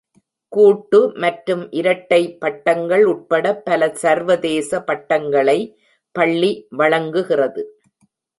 [0.51, 5.57] கூட்டு மற்றும் இரட்டை பட்டங்கள் உட்பட பல சர்வதேச பட்டங்களை
[6.15, 7.63] பள்ளி வழங்குகிறது.